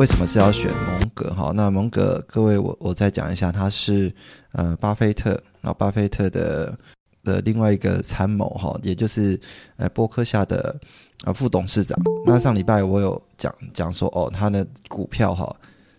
[0.00, 1.30] 为什么是要选蒙格？
[1.34, 4.10] 哈，那蒙格，各位，我我再讲一下，他是
[4.52, 6.74] 呃巴菲特，然后巴菲特的
[7.22, 9.38] 的另外一个参谋，哈，也就是
[9.76, 10.74] 呃波克下的
[11.24, 12.00] 啊副董事长。
[12.24, 15.54] 那上礼拜我有讲讲说，哦，他的股票哈，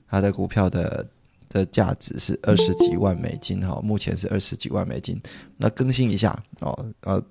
[0.09, 1.05] 他的股票的
[1.47, 5.21] 的价值是二十几万美金，哈，目前是二十几万美金。
[5.57, 7.21] 那更新一下哦，呃，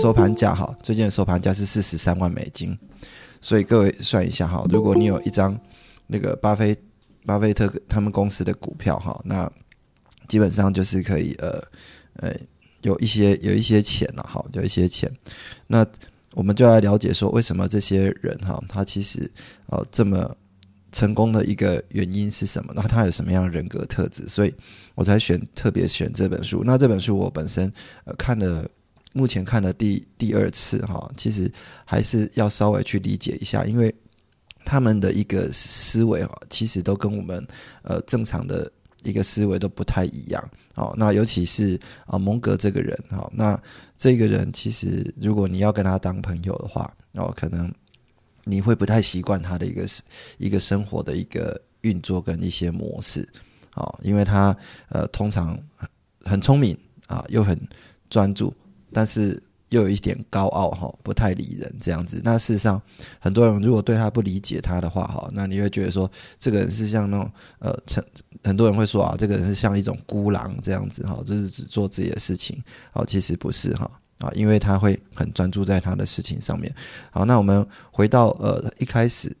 [0.00, 2.76] 收盘价哈，最近的收盘价是四十三万美金。
[3.40, 5.56] 所以各位算一下哈，如果你有一张。
[6.12, 6.76] 那个巴菲
[7.24, 9.50] 巴菲特他们公司的股票哈，那
[10.28, 11.62] 基本上就是可以呃
[12.16, 12.34] 呃
[12.82, 15.10] 有一些有一些钱了哈，有一些钱。
[15.66, 15.86] 那
[16.34, 19.30] 我们就来了解说，为什么这些人哈，他其实
[19.66, 20.36] 呃这么
[20.92, 22.72] 成功的一个原因是什么？
[22.76, 24.28] 那他有什么样的人格特质？
[24.28, 24.54] 所以
[24.94, 26.62] 我才选特别选这本书。
[26.64, 27.72] 那这本书我本身
[28.04, 28.68] 呃看了，
[29.12, 31.50] 目前看了第第二次哈，其实
[31.84, 33.94] 还是要稍微去理解一下，因为。
[34.64, 37.46] 他们的一个思维哦，其实都跟我们
[37.82, 38.70] 呃正常的
[39.02, 40.94] 一个思维都不太一样哦。
[40.96, 43.60] 那尤其是啊蒙格这个人哈，那
[43.96, 47.72] 这个人其实如果你要跟他当朋友的话，哦，可能
[48.44, 49.86] 你会不太习惯他的一个
[50.38, 53.28] 一个生活的一个运作跟一些模式
[53.74, 54.56] 哦，因为他
[54.88, 55.58] 呃通常
[56.24, 57.58] 很聪明啊，又很
[58.10, 58.52] 专注，
[58.92, 59.42] 但是。
[59.72, 62.20] 又有一点高傲哈，不太理人这样子。
[62.22, 62.80] 那事实上，
[63.18, 68.04] 很多人如果对他不理解他的话哈，那你会觉得说，这个人是像那种呃，很
[68.44, 72.62] 很多人会说啊，这个人是像一种孤狼这样子哈，就是只做自己的事情。
[72.92, 76.70] 哦，其实不是哈啊，因为他会很专注在他的事情上面。
[77.10, 79.34] 好，那我们回到呃一开始，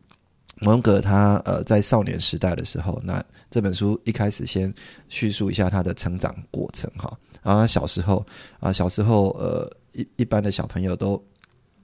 [0.60, 4.72] 蒙格他呃在少年时代的时候，那这本书一开始先
[5.10, 7.12] 叙述一下他的成长过程哈。
[7.42, 8.24] 然后他小时候
[8.60, 9.70] 啊，小时候呃。
[9.92, 11.22] 一一般的小朋友都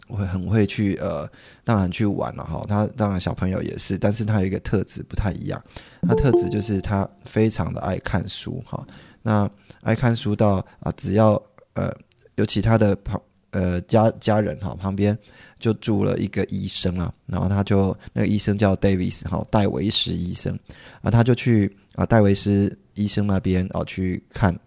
[0.09, 1.31] 会很会去呃，
[1.65, 2.65] 当然去玩了哈。
[2.69, 5.63] 他当然小朋友也是，但是他有一个特质不太一样。
[6.03, 8.87] 他特质就是他非常的爱看书哈。
[9.23, 9.51] 那
[9.83, 11.41] 爱看书到啊，只要
[11.75, 11.93] 呃
[12.37, 13.21] 有其他的旁
[13.51, 15.17] 呃家家人哈，旁边
[15.59, 20.59] 就住了一个医生啊，然后他就那个医生叫 Davis 哈，戴维斯医生
[21.03, 24.59] 啊，他就去啊戴维斯医生那边哦去看。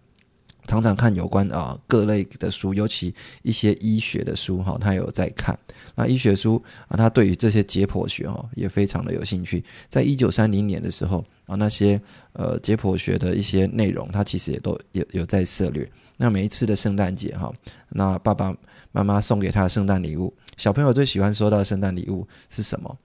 [0.71, 5.57] 常常看有关啊各类的书，尤其一些医学的书哈，他有在看。
[5.95, 9.61] 那医学书啊，他对于这些解剖学哈也非常的有兴趣。
[9.89, 15.85] 在一九三零年的时候啊，那些呃解剖学的一些内容，他其实也都有有在涉略。
[16.15, 17.51] 那每一次的圣诞节哈，
[17.89, 18.55] 那爸爸
[18.93, 22.97] 妈妈送给他的圣诞礼物，小朋友最喜欢收到圣诞礼物是什么？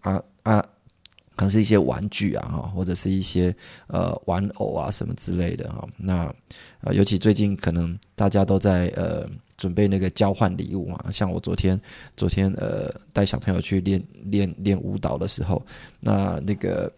[0.00, 0.64] 啊啊！
[1.42, 3.52] 可能是一些玩具啊，哈，或者是一些
[3.88, 5.84] 呃玩偶啊什么之类的哈。
[5.96, 6.32] 那
[6.82, 11.04] 呃，尤其最近可能大家都在呃准备那个交换礼物嘛。
[11.10, 11.80] 像我昨天
[12.16, 15.60] 昨天呃带小朋友去练练练舞蹈的时候，
[15.98, 16.92] 那那个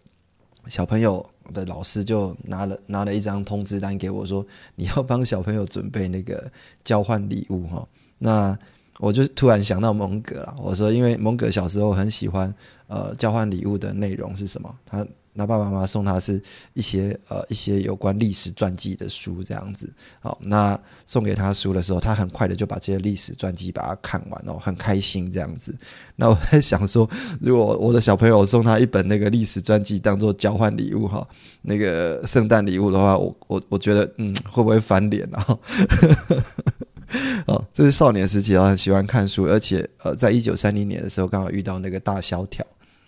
[0.67, 4.45] 小朋友的老师就拿了拿了一张通知单给我说，
[4.75, 6.51] 你要帮小朋友准备那个
[6.83, 7.87] 交换礼物哈。
[8.19, 8.55] 那
[8.99, 12.53] 我就突然想到蒙格了，我说因为蒙格小时候很喜欢。
[12.87, 14.71] 呃，交换礼物的内容是什么？
[14.85, 16.39] 他那爸爸妈妈送他是
[16.75, 19.91] 一些呃一些有关历史传记的书这样子。
[20.19, 25.75] 好，那送给他书的时候，他很快的就把这些历史传记把它看完哦，很开心这样子。
[26.15, 27.09] 那我在想说，
[27.41, 31.27] 如果我的小朋友送他一本那个历史传记当做交换礼物哈，
[31.63, 35.57] 那个圣诞礼物的话，我我我觉得嗯，会不会翻脸啊？
[37.47, 42.65] 哦，这是少年时期啊，很喜欢看书，而且呃，在一九三零年的时候，刚好遇到那个大萧条。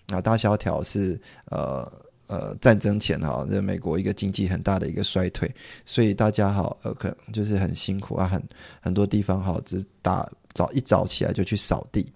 [0.08, 1.20] 啊，大萧条是
[1.52, 1.92] 呃
[2.28, 5.54] 呃战争前哈，这美国一个经济很大的一个衰退，
[5.86, 8.42] 所以大家哈呃可能就是很辛苦啊，很
[8.80, 12.10] 很多地方哈，就是打早一早起来就去扫地，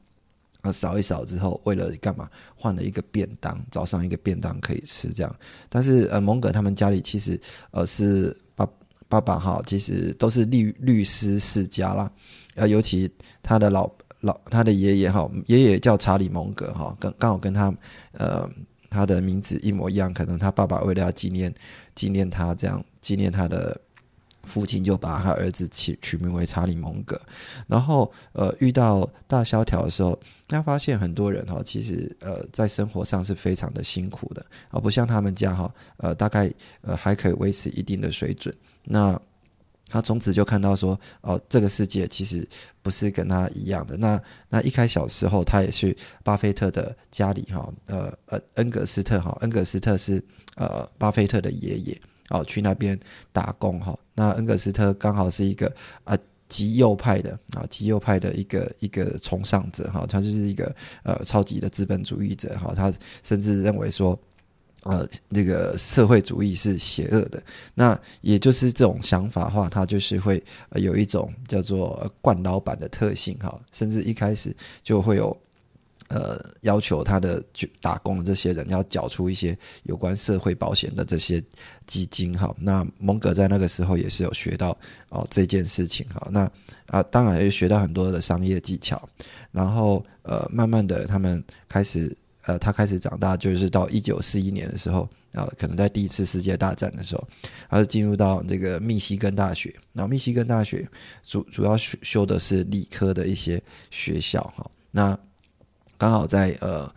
[0.61, 2.29] 啊扫一扫之后，为了干嘛？
[2.55, 5.35] 换了一个便当，早上一个便当可以吃这样。
[5.67, 7.37] 但是呃蒙哥他们家里其实
[7.71, 8.33] 呃是
[9.11, 12.09] 爸爸哈，其实都是律律师世家啦，
[12.55, 13.11] 啊尤其
[13.43, 13.91] 他的老。
[14.23, 17.73] 老他的爷爷哈，爷爷叫查理蒙格哈，跟刚好跟他
[18.11, 18.47] 呃
[18.87, 21.51] 他的名字一模一样，可能他爸爸为了要纪念
[21.95, 23.75] 纪念他这样纪念他的
[24.43, 27.19] 父亲就把他儿子起取名为查理蒙格。
[27.65, 30.15] 然后呃，遇到大萧条的时候，
[30.47, 38.55] 他发现很多人哈，其实呃在生活上是非常的辛苦的啊，不像他们家哈，呃大概呃还可以维持一定的水准。
[38.83, 39.19] 那
[39.87, 42.47] 他从此就看到说，哦，这个世界其实
[42.81, 43.97] 不是跟他一样的。
[43.97, 50.23] 那那一开小时候，他也去巴菲特的家里哈，呃呃，恩格斯特哈，恩格斯特是
[50.55, 52.97] 呃巴菲特的爷爷，哦，去那边
[53.33, 53.93] 打工哈。
[54.13, 55.69] 那恩格斯特刚好是一个
[56.05, 56.17] 啊
[56.47, 60.73] 极右派的啊极右派的一个一个崇尚者哈，他就是一个
[61.03, 62.93] 呃超级的资本主义者哈，他
[63.23, 64.17] 甚至认为说。
[64.83, 67.41] 呃，那个社会主义是邪恶的，
[67.75, 70.43] 那也就是这种想法话，他就是会
[70.73, 75.37] 有一种叫做惯老板的特性哈，甚至一开始就会有
[76.07, 77.43] 呃要求他的
[77.79, 81.43] 打工的这些人要缴出一些有关社会保险的这些
[81.85, 82.51] 基金哈。
[82.59, 84.75] 那蒙格在那个时候也是有学到
[85.09, 86.27] 哦这件事情哈。
[86.31, 86.51] 那
[86.87, 89.07] 啊，当然也学到很多的商业技巧，
[89.51, 92.17] 然后呃，慢慢的他们开始。
[92.43, 97.27] 呃，他开始长大，就是到一九四一年的时候，啊，可能在第一次世界大战的时候，
[97.69, 99.73] 他是进入到这个密西根大学。
[99.93, 100.87] 然后密西根大学
[101.23, 103.61] 主主要修修的是理科的一些
[103.91, 104.69] 学校，哈。
[104.89, 105.17] 那
[105.97, 106.91] 刚好在呃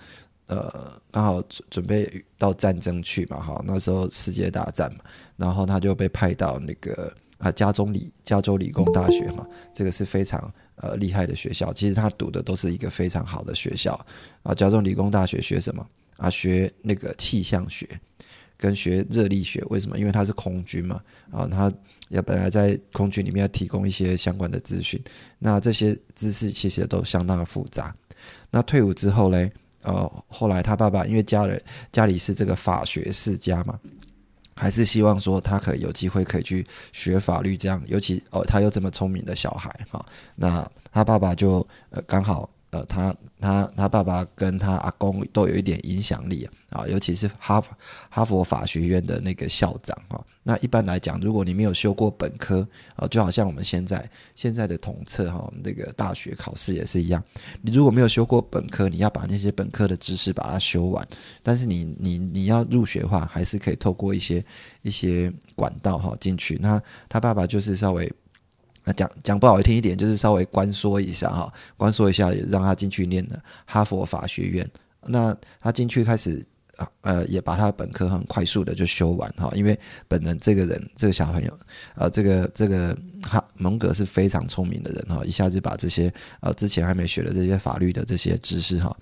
[0.47, 3.63] 呃，刚好准准备到战争去嘛，哈。
[3.67, 5.01] 那时候世界大战嘛，
[5.37, 10.53] 然后他就被派到那个啊加州理加州理工大学，哈，这个是非常。
[10.77, 13.95] 呃，厉害的学校，其实他读的都是一个非常好的学校
[14.43, 14.53] 啊。
[14.53, 15.87] 加州理工大学学什么
[16.17, 16.29] 啊？
[16.29, 17.89] 学那个气象学，
[18.57, 19.63] 跟学热力学。
[19.71, 19.97] 为什么？
[19.99, 21.01] 因为他是空军嘛
[21.31, 21.73] 啊，他
[22.09, 25.01] 要本来在空军里面要提供一些相关的资讯。
[25.39, 27.95] 那这些知识其实都相当的复杂。
[28.51, 29.51] 那退伍之后嘞，
[29.83, 31.63] 呃，后来他爸爸因为家人
[31.93, 33.79] 家里是这个法学世家嘛。
[34.57, 40.05] 还是希望说他可以有机会可以去学法律，这样尤其哦他又这么聪明的小孩哈，
[40.35, 47.63] 那他爸爸就呃刚好呃他他他爸爸跟他阿公都有一点影响力啊，尤其是哈
[48.09, 50.25] 哈佛法学院的那个校长哈。
[50.47, 57.25] 那一般来讲，如果你没有修过本科啊，就好像我们现在现在的统测哈，那个大学考试也是一样。
[57.63, 61.03] 你如果没有修过本科，你要把那些本科的知识把它修完。
[61.43, 64.45] 但是你你你要入学的话，还是可以透过一些
[64.83, 66.59] 一些管道哈进去。
[66.61, 68.07] 那他爸爸就是稍微
[68.85, 74.71] 啊讲讲不好听一点，就是稍微关说一下哈，关说一下，让他进去念了哈佛法学院。
[75.07, 76.47] 那他进去开始。
[77.03, 79.79] 呃，也把他本科很快速的就修完哈，因为
[80.09, 81.59] 本人这个人，这个小朋友，
[81.95, 88.97] 呃，这个这个哈蒙格是非常聪明的人哈，一下子把这些呃之前还没学的这些法律的这些知识哈，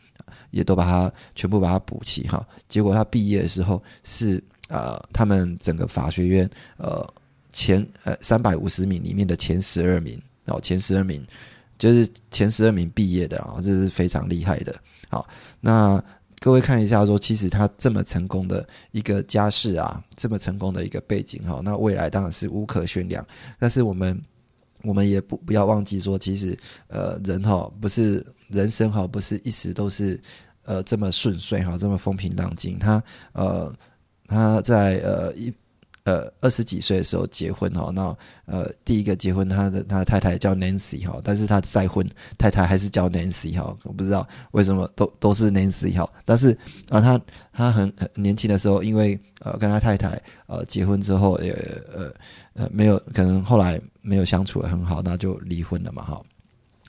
[0.51, 2.47] 也都把它全部把它补齐哈。
[2.69, 7.07] 结果他毕业的时候是呃，他们整个法学院呃
[7.53, 11.25] 前呃三百五十名里面的前十二名，然后前十二名
[11.79, 14.75] 就是前十二名毕业的啊，这是非常厉害的。
[15.09, 15.27] 好，
[15.61, 16.03] 那。
[16.43, 23.25] 各位看一下，说其实他这么成功的一个家世啊，这么成功的一个背景哈，那未来当然是无可限量。
[23.61, 24.21] 但是我们
[24.83, 26.59] 我们也不不要忘记说，其实
[26.89, 30.21] 呃人哈不是人生哈不是一时都是
[30.65, 32.77] 呃这么顺遂哈，这么风平浪静。
[32.77, 33.01] 他
[33.35, 33.73] 呃
[34.27, 35.55] 他在呃一。
[36.05, 38.17] 呃，二十几岁的时候结婚哈，那
[38.47, 42.05] 呃，第一个结婚，他的他太太叫 Nancy 哈，但是他再婚
[42.37, 46.51] 太太还是叫 Nancy 哈，我不知道为什么都都是 Nancy 哈，但是
[46.89, 47.21] 啊，他
[47.53, 51.53] 他很年轻的时候，因为呃跟他太太呃结婚之后也
[51.95, 52.13] 呃
[52.55, 56.23] 呃没有可能后来没有相处的很好，那就离婚了嘛哈。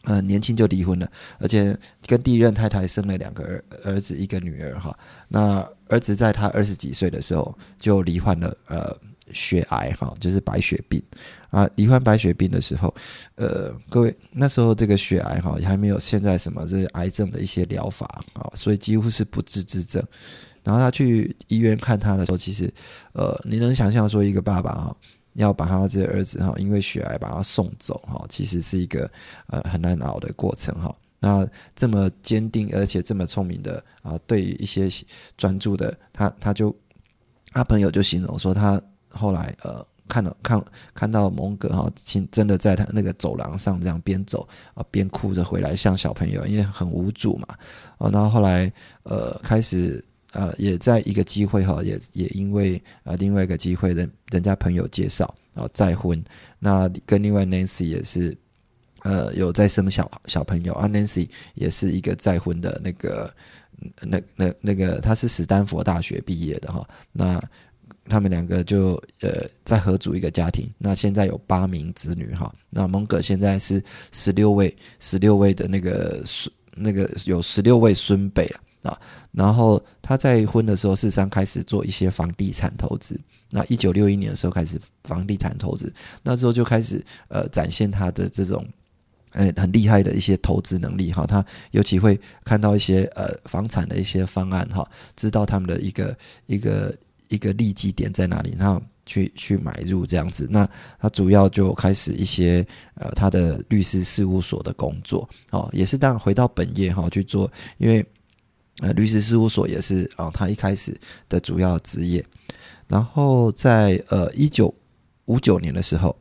[0.05, 4.97] 嗯，年轻就离婚了，而且跟第一任太太生了两个儿儿子，一个女儿哈。
[5.29, 8.95] 那儿子在他二十几岁的时候就罹患了呃
[9.31, 11.01] 血癌哈，就是白血病
[11.49, 11.69] 啊。
[11.75, 12.93] 罹患白血病的时候，
[13.35, 20.03] 呃，各位那时候这个血癌哈也还没有现在什么这癌症的一些疗法啊，所以几乎是不治之症。
[20.63, 22.73] 然后他去医院看他的时候，其实
[23.13, 24.95] 呃，你能想象说一个爸爸哈。
[25.35, 29.09] 要把他这儿子哈，因为血癌把他送走哈，其实是一个
[29.47, 30.95] 呃很难熬的过程哈。
[31.23, 34.89] 那这么坚定而且这么聪明的啊，对于一些
[35.37, 36.75] 专注的他，他就
[37.53, 40.61] 他朋友就形容说，他后来呃看到看
[40.93, 47.47] 看到蒙哥哈，真真的在他那个走廊上这样边走啊边哭着回来，像小朋友，因为很无助嘛。
[47.99, 48.69] 哦，然后后来
[49.03, 50.03] 呃开始。
[50.35, 56.19] 呃，也在一个机会哈，也也因为呃另外一个机会，人人家朋友介绍，然后再婚。
[56.57, 58.35] 那跟另外 Nancy 也是，
[59.03, 60.87] 呃，有再生小小朋友啊。
[60.87, 63.33] Nancy 也是一个再婚的那个，
[64.01, 66.87] 那那那个他是史丹佛大学毕业的哈。
[67.11, 67.41] 那
[68.05, 72.53] 他们两个就呃在合组一个家庭，那现在有八名子女哈。
[72.69, 79.01] 那蒙哥现在是十六位，十六位的那个孙，那个有十六位孙辈啊啊。
[79.31, 83.19] 然后他在婚的时候，事实上开始做一些房地产投资。
[83.49, 88.65] 那一九六一年的时候开始房地产投资，那之后就开始呃展现他的这种。
[89.33, 96.95] 呃，很厉害的一些投资能力哈，他尤其会看到一些呃房产的一些方案哈，知道他们的一个一个
[97.29, 100.47] 一个利基点在哪里，然后去去买入这样子。
[100.51, 102.63] 那他主要就开始一些
[102.93, 108.05] 呃他的律师事务所的工作哦，也是当回到本业哈去做，因为
[108.81, 110.95] 呃律师事务所也是啊他一开始
[111.27, 112.23] 的主要职业。
[112.87, 114.71] 然后在呃一九
[115.25, 116.15] 五九年的时候，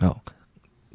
[0.00, 0.16] 哦。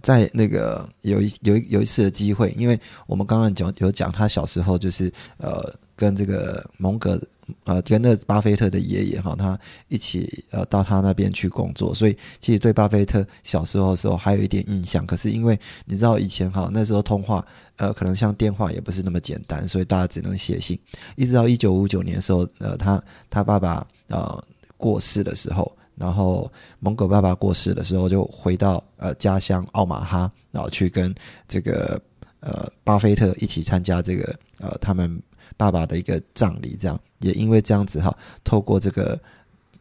[0.01, 7.19] 在那个有一有一有一次的机会，因为我们刚刚讲有讲他小时候就是呃跟这个蒙格
[7.63, 15.05] 呃跟那巴菲特的爷爷哈，他一起呃到他那边去工作，所以其实对巴菲特小时候的时候还有一点印象。
[15.05, 17.45] 可是因为你知道以前哈那时候通话
[17.77, 20.77] 呃可能像电话也不是那么简单，所以大家只能写信。
[21.15, 24.43] 一直到一九五九年的时候，呃他他爸爸呃
[24.77, 25.71] 过世的时候。
[25.97, 31.13] 然后蒙哥爸爸过世的时候，就回到呃家乡奥马哈，然后去跟
[31.47, 31.99] 这个
[32.39, 35.21] 呃巴菲特一起参加这个呃他们
[35.57, 39.19] 爸爸的一个葬礼，这样也因为这样子哈，透过这个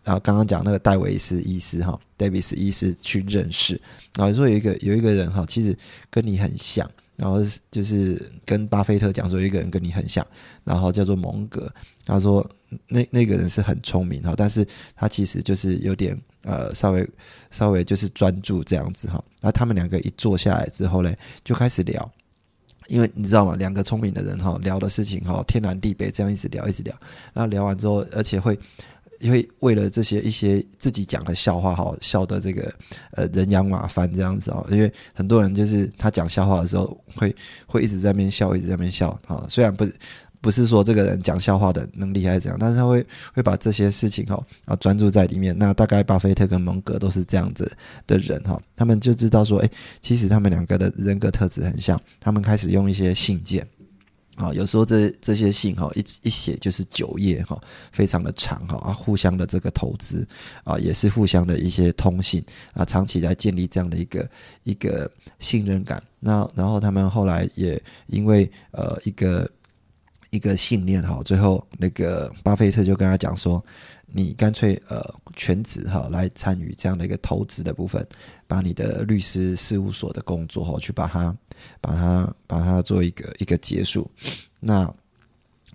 [0.05, 3.81] 啊刚刚讲那个戴维斯医师哈，戴维斯医师去认识，
[4.17, 5.77] 然后说有一个有一个人哈，其实
[6.11, 6.91] 跟你很像。
[7.17, 7.39] 然后
[7.71, 10.23] 就是跟巴菲特讲说，一个人跟你很像，
[10.65, 11.67] 然后叫做蒙格。
[12.05, 12.47] 他说
[12.89, 17.09] 那那个人是很聪明哈，但是他其实就是有点呃稍微
[17.51, 19.23] 稍微就是专注这样子哈。
[19.41, 21.15] 那他们两个一坐下来之后呢，
[21.45, 22.13] 就开始聊，
[22.89, 23.57] 因为你知道吗？
[23.57, 26.95] 两个聪明的人哈，聊的事情哈天南地北，这样一直聊一直聊。
[27.33, 28.59] 然后聊完之后，而且会。
[29.19, 32.71] 因为为了这些一些自己讲的笑话，哈，笑的这个
[33.13, 34.67] 呃人仰马翻这样子哦。
[34.71, 37.35] 因为很多人就是他讲笑话的时候，会
[37.67, 39.43] 会一直在那边笑，一直在那边笑哈。
[39.49, 39.89] 虽然不
[40.47, 45.53] 不是说这个人讲笑话的能力还是怎样，但是他会会把这些事情哈啊专注在里面。
[45.59, 47.69] 那大概巴菲特跟蒙格都是这样子
[48.07, 49.69] 的人哈，他们就知道说，哎，
[50.01, 52.01] 其实他们两个的人格特质很像。
[52.21, 53.67] 他们开始用一些信件。
[54.37, 57.59] 啊，有时候这这些信哈一一写就是九页哈，
[57.91, 60.29] 非常的长哈啊，互相的这个投资
[60.63, 64.29] 啊，也是互相的一些通信啊，长期来建立这样的一个
[64.65, 66.03] 一个信任感。
[66.21, 69.51] 那然后他们后来也因为呃一个
[70.37, 73.65] 一个信念哈，最后那个巴菲特就跟他讲说。
[74.09, 78.07] 你干脆呃全职哈来参与这样的一个投资的部分，
[78.47, 81.37] 把你的律师事务所的工作哈去把它
[81.81, 84.09] 把它把它做一个一个结束。
[84.61, 84.91] 那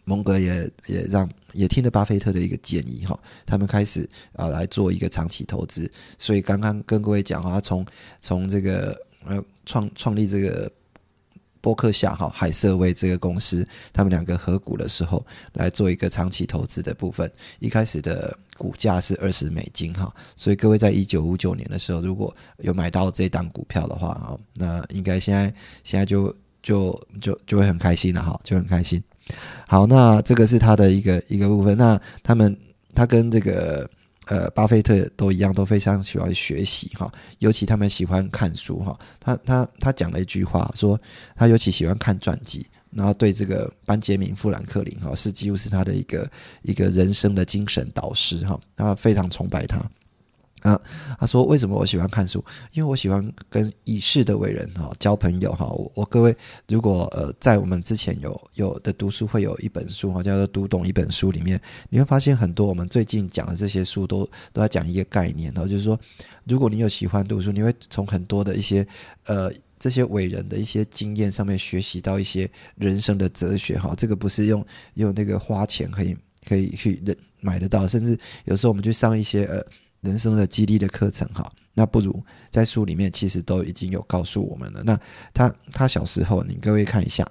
[0.06, 5.92] 蒙格也也让也听了巴菲特的一个建议哈，他们开始啊来做一个长期投资。
[6.18, 7.86] 所以刚刚跟各位讲啊，从
[8.22, 10.72] 从这个呃创创立这个。
[11.62, 17.32] 波克夏哈海瑟威这个公司，他们两个合股的时候来做一个长期投资的部分。
[17.60, 25.54] 一开始的股价是二十美金哈，所以各位在一九五九年的时候，如果有买到这档股票的话啊，那应该现在
[25.84, 29.02] 现在就就就就会很开心了哈，就很开心。
[29.68, 31.78] 好，那这个是他的一个一个部分。
[31.78, 32.58] 那他们
[32.96, 33.90] 他跟这个。
[34.28, 38.98] 呃，巴菲特都一样，都非常喜欢学习哈，尤其他们喜欢看书哈。
[39.20, 41.00] 他他他讲了一句话，说
[41.36, 46.30] 他尤其喜欢看传记，然后对这个班杰明富兰克林哈是几乎是他的一个
[46.62, 49.84] 一个人生的精神导师哈，他非常崇拜他。
[50.62, 50.80] 啊，
[51.20, 52.44] 他说：“为什么我喜欢看书？
[52.72, 55.66] 因为我喜欢跟已逝的伟人哈交朋友哈。
[55.66, 56.36] 我我各位，
[56.68, 66.00] 如果呃在我们之前有有的读书会有一本书哈，叫做《读懂一本书》里面，你会发现很多我们最近讲的这些书都都在讲一个概念哦，就是说，
[66.46, 68.88] 如果你有喜欢读书，你会从很多的一些
[69.26, 73.96] 呃这些伟人的一些经验上面学习到一些人生的哲学哈。
[73.98, 74.64] 这个不是用
[74.94, 76.16] 用那个花钱可以
[76.48, 77.02] 可以去
[77.40, 78.16] 买得到，甚至
[78.46, 79.60] 有时候我们去上一些呃。”
[80.02, 84.84] 人生的激励的课程，哈，那不如在书里面其实都已经有告诉我们了。
[84.84, 85.00] 那
[85.34, 87.26] 他他小时候，你各位看一下，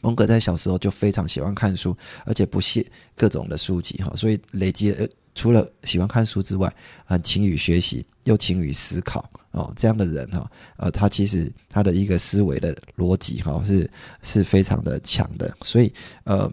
[0.00, 2.86] 蒙格在小时候就非常喜欢看书，而且不屑
[3.16, 6.72] 各种的书籍，哈，所以累积呃，除了喜欢看书之外，
[7.04, 13.90] 很勤于学习，又勤于思考哦，这样的人哈，呃，他其实他的一个思维的逻辑哈是
[14.22, 16.48] 是非常的强的，所以呃，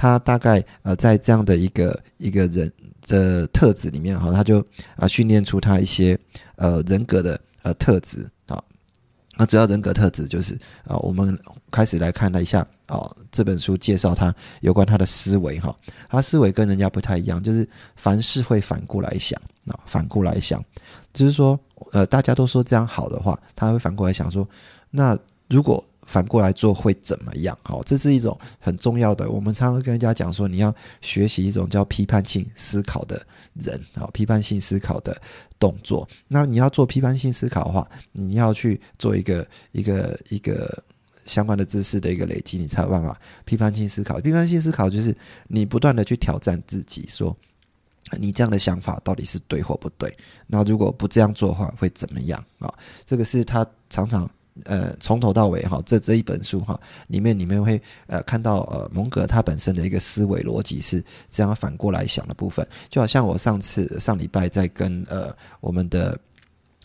[0.00, 2.72] 他大概呃在这样的一个一个人。
[3.06, 4.64] 的特质里面哈，他就
[4.94, 6.16] 啊训练出他一些
[6.54, 8.62] 呃人格的呃特质啊。
[9.36, 10.54] 那主要人格特质就是
[10.84, 11.36] 啊，我们
[11.72, 15.74] 开始来看了一下啊，这本书介绍他有关他的思维哈，
[16.08, 20.62] 他思维跟人家不太一样，就是凡事会反过来想啊，反过来想，
[21.12, 21.58] 就是说
[21.90, 24.48] 呃，大家都说这样好的话，他会反过来想说，
[24.90, 25.84] 那如果。
[26.10, 27.56] 反过来做会怎么样？
[27.62, 29.30] 好，这是一种很重要的。
[29.30, 33.24] 我们常常跟人家讲说，你要学习一种叫批判性思考的
[33.54, 35.16] 人，好，批判性思考的
[35.56, 36.08] 动作。
[36.26, 40.82] 那你要做批判性思考的话，你要去做一个一个一个
[41.24, 44.18] 相关的知识的一个累积，你才有办法批判性思考。
[44.20, 47.36] 批判性思考就是你不断的去挑战自己，说
[48.18, 50.12] 你这样的想法到底是对或不对？
[50.48, 52.44] 那如果不这样做的话，会怎么样？
[52.58, 52.74] 啊，
[53.04, 54.28] 这个是他常常。
[54.64, 66.18] 呃，从头到尾哈，这这一本书哈，里面里面会呃看到呃蒙格他本身的一个思维逻辑是这样反过来想的部分，就好像我上次上礼拜在跟呃我们的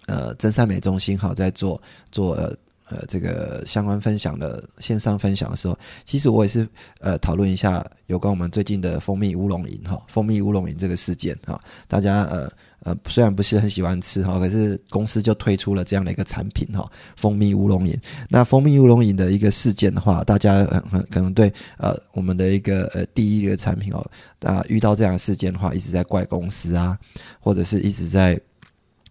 [0.08, 2.56] 呃真善美中心哈在做做呃
[2.90, 6.68] 呃这个相关分享的线上分享的时候，其实我也是
[7.00, 12.52] 呃讨论一下有关我们最近的蜂蜜乌龙饮哈，蜂蜜乌龙饮这个事件哈，大家呃。
[12.82, 16.88] 呃，虽然不是很喜欢吃哈，可是公司就推出了这样的一个产品哈，
[17.18, 18.00] 蜂蜜乌龙饮。
[18.30, 24.06] 那蜂蜜乌龙饮的一个事件的话，大家很可能对呃我们的一个呃第一个产品哦，
[24.42, 26.96] 啊遇到这样的事件的话，一直在怪公司啊，
[27.40, 28.40] 或者是一直在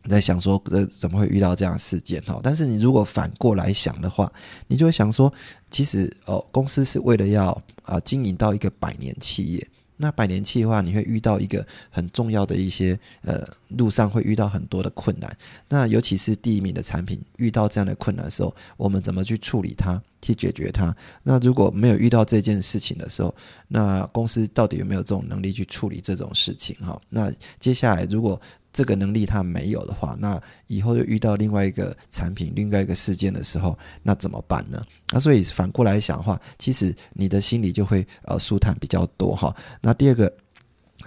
[0.08, 2.38] 在想说呃怎么会遇到这样的事件哈？
[2.42, 4.30] 但是你如果反过来想的话，
[4.66, 5.32] 你就会想说，
[5.70, 9.68] 其实哦公司是为了要啊经营到一个百年企业。
[9.96, 15.36] 那百年企业的话，你会遇到一个很重要的一些呃路上会遇到很多的困难。
[15.68, 20.94] 那尤其是第一名的产品遇到这样的困难的时候，我们怎么去处理它，去解决它？
[21.22, 23.32] 那如果没有遇到这件事情的时候，
[23.68, 26.74] 那公司到底有没有这种能力去处理这种事情？
[26.84, 28.38] 哈，那接下来如果。
[28.74, 34.84] 这个能力他没有的话，那以后又遇到另外一个产品、另外一个事件的时候，那怎么办呢？
[35.12, 39.54] 那所以反过来想的话，其实你的心里就会呃舒坦比较多哈。
[39.80, 40.30] 那第二个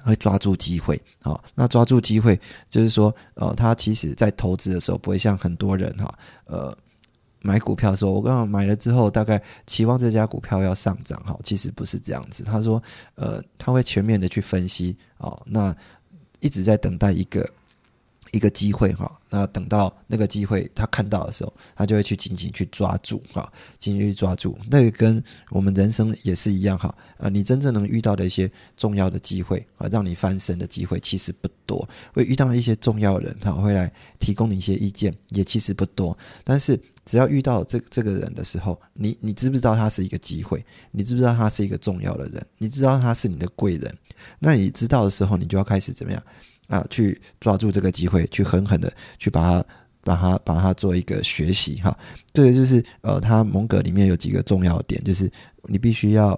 [0.03, 6.73] 会抓住机会啊，那抓住机会就是说呃，他其实在投资的时候不会像很多人哈呃
[7.41, 12.45] 买股票的时候，我刚刚买了之后大概期望这家股票要上涨哈，其实不是这样子。
[12.45, 12.81] 他说
[13.15, 15.75] 呃他会全面的去分析哦，那
[16.39, 17.45] 一直在等待一个。
[18.31, 24.57] 一个机会哈，那等到那个机会他看到的时候，他就会去紧紧去抓住哈，紧紧去抓住。
[24.69, 31.87] 那个跟我们人生也是一样哈，啊，你真正能遇到的一些重要的机会啊，让你翻身的机会其实不多。
[32.13, 36.17] 会遇到一些重要人哈，会来提供你一些意见，也其实不多。
[36.43, 40.65] 但是只要遇到这这个人的时候，你你知不知道他是一个机会？
[40.91, 42.45] 你知不知道他是一个重要的人？
[42.57, 43.97] 你知道他是你的贵人？
[44.39, 46.21] 那你知道的时候，你就要开始怎么样？
[46.67, 49.65] 啊，去抓住这个机会，去狠狠的去把它、
[50.03, 51.97] 把它、把它做一个学习哈。
[52.33, 55.31] 这个就是呃，他蒙格里面有几个重要点，就是
[55.63, 56.37] 你必须要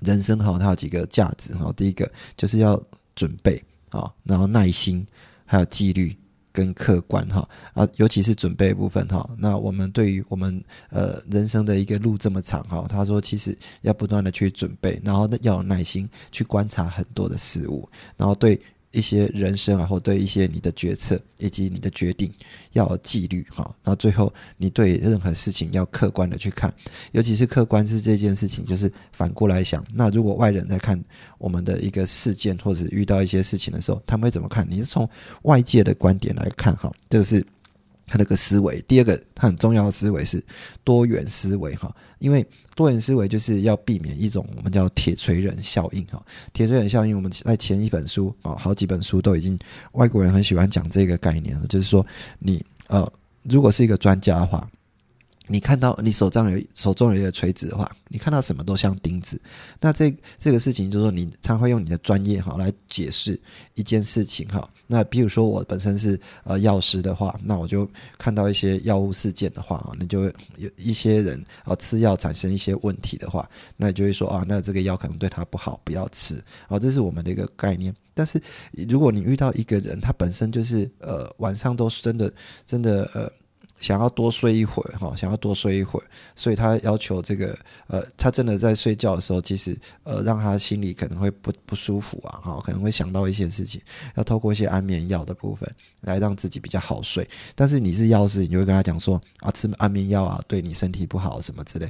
[0.00, 1.70] 人生哈，它有几个价值哈。
[1.76, 2.82] 第一个就是要
[3.14, 5.06] 准备啊，然后耐心，
[5.44, 6.16] 还有纪律
[6.50, 9.28] 跟客观哈啊，尤其是准备部分哈。
[9.36, 18.58] 那我们对于我们呃人生的一个路这么长哈，他说其实要不断的去准备，然后要有耐心去观察很多的事物，然后对。
[18.94, 22.32] 一些人生啊，或对一些你的决策以及你的决定
[22.72, 23.64] 要有纪律哈。
[23.82, 26.72] 然后最后，你对任何事情要客观的去看，
[27.12, 29.84] 尤其是客观是这件事情，就是反过来想。
[29.92, 30.98] 那如果外人在看
[31.38, 34.66] 我们的一个事件或者遇到一些事情的时候，他们会怎么看？
[34.70, 35.08] 你是从
[35.42, 37.44] 外界的观点来看哈，这个是
[38.06, 38.80] 他那个思维。
[38.86, 40.42] 第二个，他很重要的思维是
[40.84, 42.46] 多元思维哈，因为。
[42.76, 46.20] 多元思维就是要避免一种我们叫铁锤人效应哈。
[46.52, 49.56] 铁锤人效应，我们在前一本书啊，好几本书都已经
[49.92, 52.04] 外国人很喜欢讲这个概念了，就是说
[52.40, 53.08] 你呃，
[53.44, 54.68] 如果是一个专家的话。
[55.46, 59.38] 你看到你手上有手中有一个锤子的话，你看到什么都像钉子。
[59.78, 63.38] 那这这个事情就是说，你常会用你的专业哈来解释
[63.74, 64.66] 一件事情哈。
[64.86, 70.24] 那比如说我本身是呃药师的话，那我就看到一些药物事件的话啊，那就
[70.56, 76.42] 有一些人啊吃药产生一些问题的话，那就会说啊，那这个药可能对他不好，不要吃。
[76.68, 77.94] 哦，这是我们的一个概念。
[78.14, 78.40] 但是
[78.88, 82.32] 如果你遇到一个人，他本身就是呃晚上都是真的
[82.64, 83.30] 真的呃。
[83.84, 87.54] 想要多睡一会儿哈，想要多睡一会儿，所以他要求这个
[87.86, 93.78] 呃，他真的在睡觉的时候，其实呃，让他心里可能会不不舒服啊，哈，可能会想到一些事情，
[94.14, 95.70] 要透过一些安眠药的部分
[96.00, 97.28] 来让自己比较好睡。
[97.54, 101.86] 但是你是药师，你就会跟他讲说啊，吃安眠药啊，对你身体不好什么之类。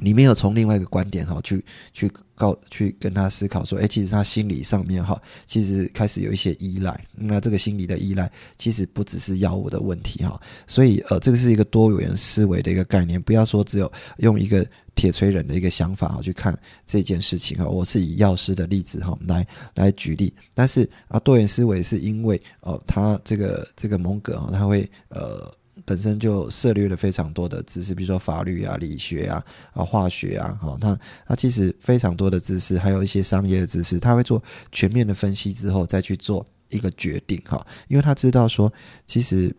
[0.00, 7.04] 你没有从另外一个观点哈去去告去跟他思考说，哎，其实他心理上面哈，其实开始有一些依赖。
[7.16, 10.40] 那这个心理的依赖，其实不只是药物的问题哈。
[10.66, 16.56] 所以呃，这个是一个多元思维的一个概念，不要说只有用一个铁锤人的一个想法哈去看
[16.86, 17.64] 这件事情哈。
[17.66, 25.52] 我是以药师的例子哈来来举例，但是啊，多元思维是因为哦，他这个这个蒙格哈，他会呃。
[25.88, 38.70] 本身就涉猎了非常多的知识，比如说法律啊、理学啊、啊化学啊，哈，他他其实非常多的知识，还有一些商业的知识，他会做全面的分析之后再去做一个决定，哈，因为他知道说，
[39.06, 39.56] 其实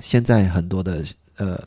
[0.00, 1.02] 现在很多的
[1.36, 1.58] 呃。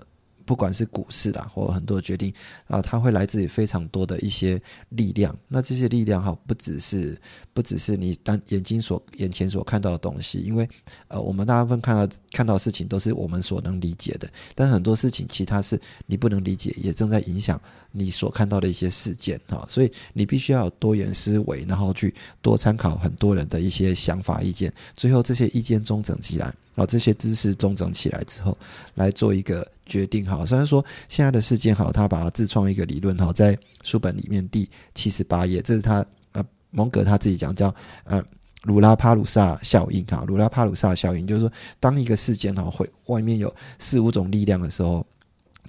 [0.47, 2.33] 不管是股市啦，或很多决定
[2.67, 5.37] 啊，它会来自于非常多的一些力量。
[5.49, 7.19] 那这些力量哈，不只是
[7.53, 10.67] 不只是你当眼睛所眼前所看到的东西，因为
[11.09, 19.65] 呃，我们大部分看到看到事情都是我们所能理解的，但很多事情其他是你不能理解，也正在影响你所看到的一些事件哈。
[19.67, 26.55] 所以你必须要有多元思维，然后去多参考很多人的一些想法意见，最后这些意见中整起来。
[26.77, 28.55] 然后这些知识中整起来之后，
[28.93, 30.23] 来做一个决定。
[30.23, 33.17] 好，虽然说现在的事件好，他把它自创一个理论。
[33.17, 38.23] 哈，在书本里面第七十八页，这是他呃蒙格他自己讲叫呃
[38.61, 40.05] 鲁拉帕鲁萨效应。
[40.05, 45.03] 哈，鲁拉帕鲁萨效应就是说，当一个事件哈会外面有四五种力量的时候，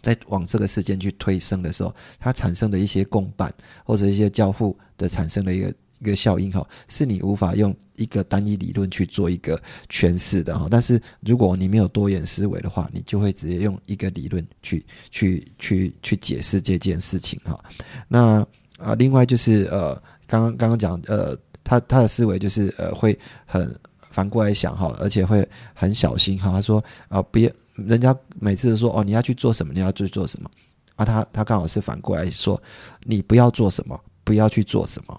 [0.02, 3.50] 在往这个事件去推升的时候，它产生的一些共伴
[3.82, 5.72] 或者一些交互的产生的一个。
[6.00, 10.68] 一个效应哈，是你无法用一个单一理论去做一个诠释的哈。
[10.70, 17.58] 但是如果你没有多元思维的话，你就会直接用一个理论去去去去解释这件事情哈。
[18.06, 18.46] 那
[18.78, 23.76] 啊，另外就是呃，刚刚刚刚讲呃，他他的思维就是呃，会很
[24.10, 26.52] 反过来想哈，而且会很小心哈。
[26.52, 30.48] 他说啊，别人家每次都说哦，你要去做什么，你要去做什么
[30.94, 31.04] 啊？
[31.04, 32.60] 他他刚好是反过来说，
[33.02, 35.17] 你不要做什么，不要去做什么。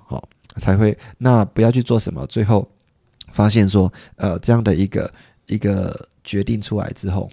[0.59, 2.69] 才会那不要去做什么，最后
[3.31, 5.11] 发现说，呃，这样的一个
[5.47, 7.29] 一个决定出来之后，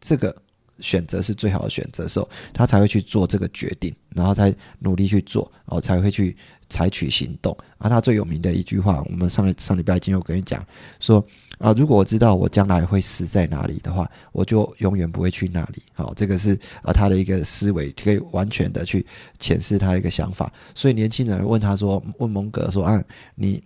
[0.00, 0.34] 这个
[0.80, 6.36] 选择是最好的选择时候，他才会去做这个决定，然后再努力去做，然后才会去
[6.68, 7.56] 采取行动。
[7.78, 10.64] 而他最有名的一句话，我们上上礼拜已经有跟你讲
[11.00, 11.24] 说。
[11.58, 15.82] 啊，如果我知道我将来会死在哪里的话，我就永远不会去那里。
[15.92, 19.04] 好，这个是啊他的一个思维，可以完全的去
[19.40, 20.52] 诠释他一个想法。
[20.72, 23.02] 所以年轻人问他说，问蒙格说啊，
[23.34, 23.60] 你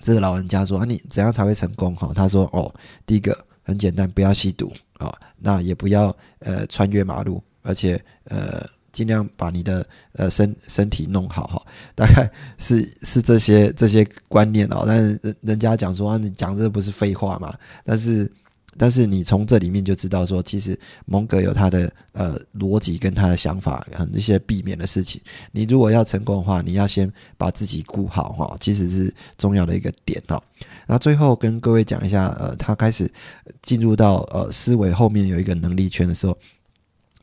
[0.00, 1.94] 这个老人家说啊，你怎样才会成功？
[1.94, 2.74] 哈，他说哦，
[3.04, 3.36] 第一个
[3.70, 8.68] 很简单，不要吸毒啊，那也不要呃穿越马路，而且呃。
[8.92, 11.62] 尽量把你的呃身身体弄好哈，
[11.94, 12.28] 大概
[12.58, 14.82] 是是这些这些观念哦。
[14.84, 17.54] 但是人人家讲说啊你讲这不是废话嘛？
[17.84, 18.28] 但是
[18.76, 25.20] 但是你从这里面就知道说，其实蒙格有他的呃逻辑跟他的想法，很一些避免的事情。
[25.52, 30.42] 你如果要成功的话，你要先把自己顾好哈，其实是重要的一个点哈。
[30.90, 33.08] 那最后跟各位讲一下，呃，他开始
[33.62, 36.36] 进入到呃思维后面有一个能力圈的时候。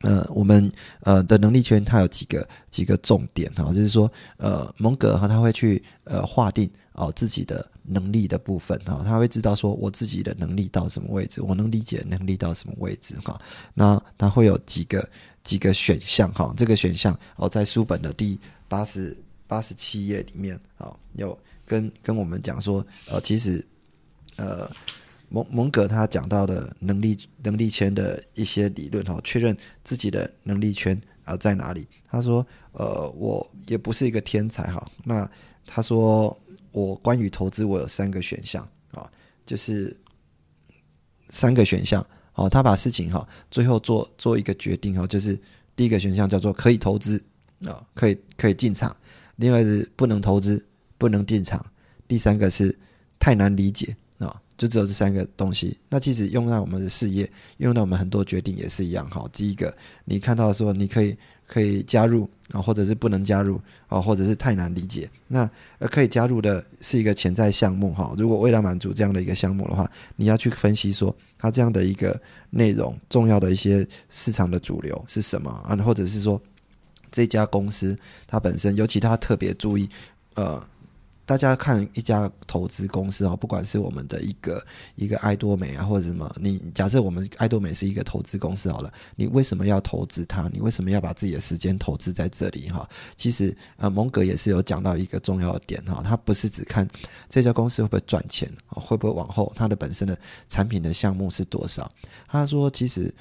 [0.02, 13.36] 呃，我们呃的能力圈它有几个几个重点哈，就是说呃蒙格哈他会去呃划定哦自己的能力的部分哈，他会知道说我自己的能力到什么位置，我能理解能力到什么位置哈，
[13.74, 15.06] 那他会有几个
[15.42, 21.36] 几个选项哈，这个选项哦在书本的第八十八十七页里面啊有
[21.68, 23.64] 跟跟我们讲说呃其实
[24.34, 24.68] 呃。
[25.30, 29.54] 蒙蒙格他讲到的能力能力圈的一些理论哈，确认
[29.84, 31.86] 自己的能力圈啊在哪里。
[32.06, 34.90] 他说，呃，我也不是一个天才哈。
[35.04, 35.30] 那
[35.66, 36.34] 他说，
[36.72, 39.06] 我关于投资我有三个选项啊，
[39.44, 39.94] 就是
[41.28, 42.00] 三个选项。
[42.32, 45.38] 哦，他把事情哈最后做做一个决定哈，就是
[45.76, 47.22] 第一个选项叫做可以投资
[47.66, 48.90] 啊，可以可以进场；
[49.36, 50.64] 另外是不能投资，
[50.98, 51.58] 不能进场；
[52.06, 52.76] 第三个是
[53.18, 54.42] 太难理解啊。
[54.58, 59.08] 就只有这三个东西，那其实用在我们的事业，用到我们很多决定也是一样。
[59.08, 59.24] 哈。
[59.32, 59.72] 第一个，
[60.04, 65.08] 你看到说你可以可以加入啊，或者是不能加入啊，或者是太难理解。
[65.28, 68.12] 那呃，可以加入的是一个潜在项目哈。
[68.18, 76.42] 如果为了满足这样的一个项目的话，你要去分析说它这样的一个内容，重要的一些市场的主流是什么啊，或者是说
[77.12, 79.88] 这家公司它本身，尤其它特别注意
[80.34, 80.60] 呃。
[81.28, 90.48] 大家看一家投资公司啊，不管是我们的一个一个爱多美啊，或者什么，你假设我们爱多美是一个投资公司好了，你为什么要投资它？
[90.50, 92.70] 你为什么要把自己的时间投资在这里？
[92.70, 96.88] 哈，其实呃，蒙格也是有讲到一个重要的点哈，他不是只看
[97.28, 101.92] 这家公司会不会赚钱，会不会往后它的本身的产品的项目是多少。
[102.26, 103.14] 他说，其实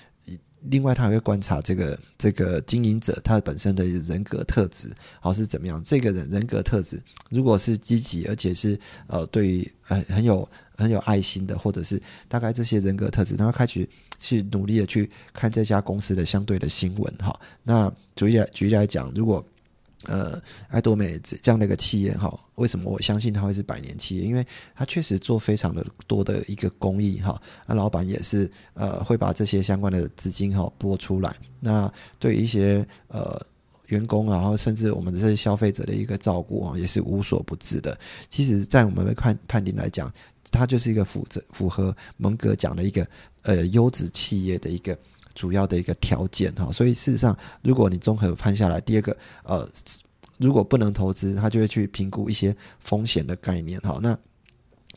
[0.61, 4.89] 另外，他还会观察这个这个经营者他本身的人格特质，
[5.19, 5.81] 好是怎么样。
[5.83, 13.87] 这个人人格特质，如果是积极，而且是呃对于很很有很有爱心的，或者是大概这些人格特质，然后开始
[14.19, 17.39] 去努力的去看这家公司的相对的新闻哈。
[17.63, 19.45] 那举例举例来讲，如果
[20.05, 24.23] 呃，爱多美这样的一个企业哈，为什么我相信它会是百年企业？
[24.23, 31.35] 因为它确实做非常的多的一个公益哈，那老板也是呃会把这些相关的资金哈拨出来。
[31.59, 33.43] 那对一些呃
[33.87, 37.99] 员工，然后甚至我们这些消费者的一个照顾啊，也是无所不至的。
[38.29, 40.13] 其实，在我们的判判定来讲，
[40.51, 43.05] 它就是一个符合符合蒙格讲的一个
[43.41, 44.95] 呃优质企业的一个。
[45.37, 49.69] 主要的一个条件哈，所以事实上，如果你综合判下来，第二个呃，
[50.39, 54.17] 如果不能投资，他就会去评估一些风险的概念哈，那。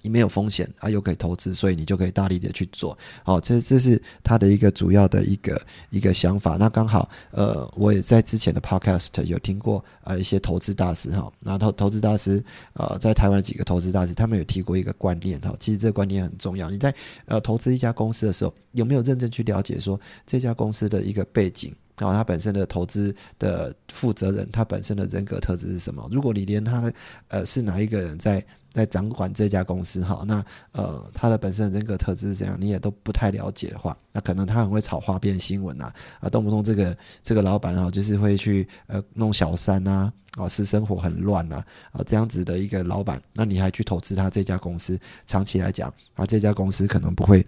[0.02, 2.96] 你没有风险啊，又可以投资，所以你就可以大力的去做。
[3.22, 5.60] 好，这这是他的一个主要的一个
[5.90, 6.56] 一个想法。
[6.56, 12.42] 那刚好，呃，我也在之前的 podcast 有听过呃一些投资大师哈，那投投资大师
[12.74, 16.70] 呃在台湾几个投资大师，他们有提过一个观念哈，其实这个观念很重要。
[16.70, 16.94] 你在
[17.26, 21.74] 呃投资一家公司的时候，有没有认真去了解说这家公司的一个背景？
[22.00, 26.08] 然后他本身的投资的负责人，他本身的人格特质是什么？
[26.10, 26.90] 如果你连他
[27.28, 47.44] 呃是哪一个人在在掌管这家公司哈，那呃他的本身的人格特质是怎样，你也都不太了解的话，那可能他很会炒花边新闻呐，啊动不动这个这个老板啊就是会去呃弄小三呐，啊私生活很乱呐，啊这样子的一个老板，那你还去投资他这家公司，长期来讲啊这家公司可能不会。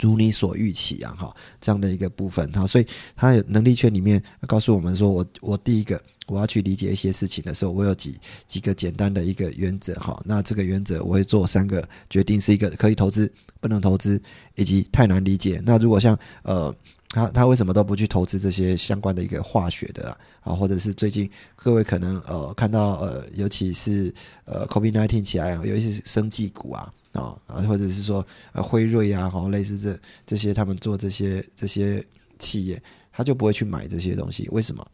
[0.00, 13.30] 如你所预期啊，哈，这样的一个部分哈，所以他有能力圈里面告诉我们说，我我第一个我要去理解一些事情的时候，我有几几个简单的一个原则哈，那这个原则我会做三个决定，是一个可以投资、
[13.60, 14.20] 不能投资，
[14.54, 15.60] 以及太难理解。
[15.64, 16.72] 那如果像呃，
[17.10, 26.92] 他他为什么都不去投资这些相关的一个化学的啊，或者是最近各位可能呃看到呃，尤其是呃，COVID nineteen 起来，啊，尤其是生技股啊。
[27.12, 32.04] 啊，或者是说呃辉瑞啊，哈，类似这这些他们做这些这些
[32.38, 34.48] 企业，他就不会去买这些东西。
[34.50, 34.86] 为什么？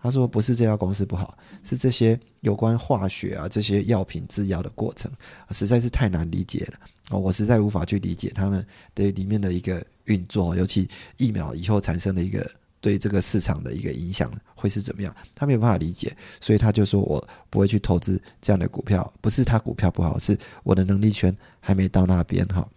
[0.00, 5.10] 他说不是这家公司不好，是这些有关化学啊这些药品制药的过程
[5.50, 6.78] 实在是太难理解了
[7.10, 12.50] 哦，我实在无法去理解他们的里面的一个运作，尤其疫苗以后产生的一个。
[12.82, 15.14] 对这个市场的一个影响会是怎么样？
[15.34, 19.10] 他没有办法理解，所以他就说我不会去投资这样的股票。
[19.20, 22.68] 不是他股票不好，是我的能力圈还没到那边哈。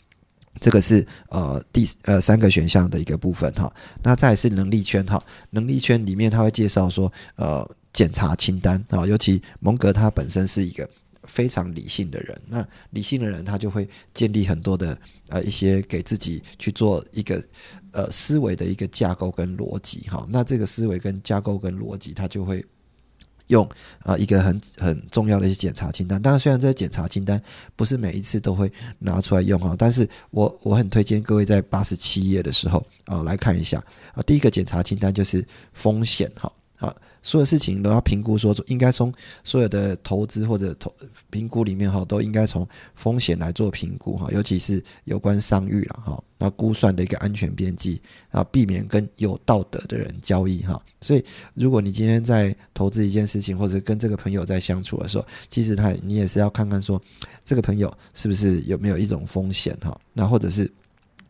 [0.61, 3.69] 这个是呃第呃三个选项的一个部分哈。
[4.03, 10.87] 那再是能力圈哈，能力圈里面他会介绍说呃检查清单啊，尤其蒙格他本身是一个。
[11.27, 14.97] 非常理性的人，那理性的人他就会建立很多的
[15.29, 17.43] 呃一些给自己去做一个
[17.91, 20.25] 呃思维的一个架构跟逻辑哈。
[20.29, 22.65] 那这个思维跟架构跟逻辑，他就会
[23.47, 23.67] 用
[23.99, 26.21] 啊一个很很重要的一些检查清单。
[26.21, 27.41] 当然，虽然这些检查清单
[27.75, 33.77] 不是每一次都会拿出来用哈，但是我我很推荐各位在八十七页的时候啊来看一下
[34.13, 34.23] 啊。
[34.23, 36.95] 第一个检查清单就是风险哈啊。
[37.21, 39.11] 所有事情都要评估，说应该从
[39.43, 40.93] 所有的投资或者投
[41.31, 50.79] 评估里面哈，都应该从风险来做评估哈，尤其是有关商誉了哈，那估算的一个安全边际啊，避免跟有道德的人交易哈。
[51.01, 57.01] 所以，如果你今天在投资一件事情，或者跟这个朋友在相处的时候，其实他你也是要看看说，
[57.43, 60.71] 这个朋友是不是有没有一种风险哈，那或者是。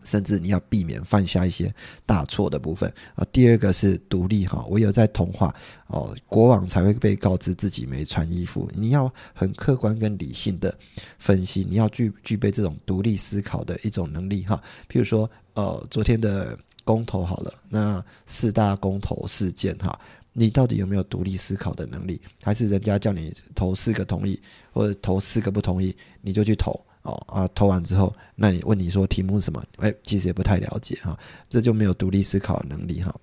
[0.05, 1.73] 甚至你要避免犯下一些
[2.05, 3.25] 大错的部分啊。
[3.33, 5.53] 第二个是独立哈，我有在童话
[5.87, 8.69] 哦，国王才会被告知自己没穿衣服。
[8.73, 10.73] 你要很客观跟理性的
[11.19, 14.55] 分析，你要具具备这种独立思考的一种能力哈。
[14.89, 19.99] 譬如说，呃，昨天的公投好了，那四大公投事件哈，
[20.33, 22.21] 你到底有没有独立思考的能力？
[22.43, 24.39] 还是人家叫你投四个同意，
[24.71, 26.79] 或者投四个不同意，你就去投？
[27.05, 29.63] 哦啊，投完之后，那你问你说题目是什么？
[29.77, 33.15] 哎，其实也不太了解哈，这就没有独立思考的能力哈。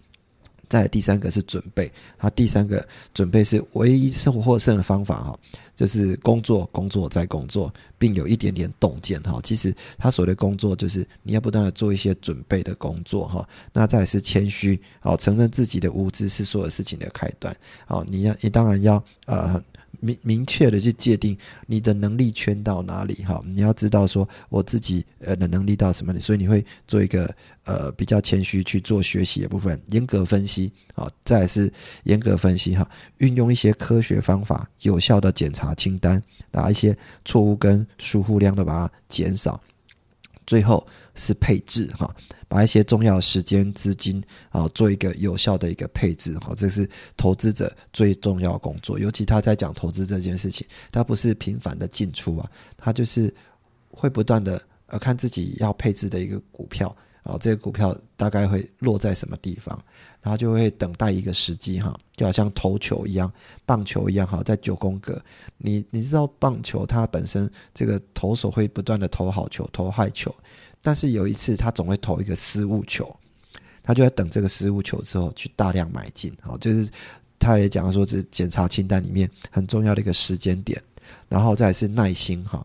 [0.69, 5.39] 再第三个是准备，他第三个准备是唯一生活获胜的方法哈，
[5.75, 9.39] 就是工作工作再工作，并有一点点洞见哈。
[9.43, 13.47] 其实他所谓的工作就是你要不断的做一些准备的工作哈。
[13.73, 17.55] 那再是谦虚哦，承认自己的无知是所有事情的开端
[17.89, 18.07] 哦。
[18.09, 19.63] 你要你当然要呃。
[20.03, 27.33] 明明确的去界定你的能力圈到哪里哈，你要知道说我自己呃的能力到什么里，所以你会做一个
[27.65, 32.87] 呃比较谦虚去做学习的部分，严格分析好，再是严格分析哈，
[33.19, 39.61] 运用一些科学方法，有效的检查清单，把一些错误跟疏忽量的把它减少。
[40.53, 42.15] 最后是配置哈，
[42.47, 46.87] 把一些重要时间、资金啊做一个有效的一个配置哈，这是
[47.17, 48.99] 投资者最重要工作。
[48.99, 53.35] 尤其他在讲投资这件事情，他不是频繁的进出啊，他就是
[53.89, 59.83] 会不断的呃看自己要配置的一个股票啊，这个股票大概会落在什么地方。
[60.23, 63.31] 然后就会等待一个时机哈，就好像投球一样，
[63.67, 65.21] 棒球一样哈，在九宫格，
[65.59, 70.35] 你你知道棒球它本身这个投手会不断的投好球，投坏球，
[70.81, 73.15] 但是有一次他总会投一个失误球，
[73.83, 76.89] 他就在等这个失误球之后去大量买进，好，就是
[77.39, 80.81] 他也讲说是检查清单里面很重要的一个时间点，
[81.29, 82.65] 然后再是耐心哈。